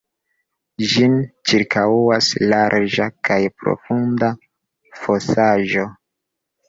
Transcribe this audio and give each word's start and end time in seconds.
Ĝin 0.93 1.13
ĉirkaŭas 1.51 2.29
larĝa 2.53 3.07
kaj 3.29 3.39
profunda 3.61 4.31
fosaĵo. 5.03 5.87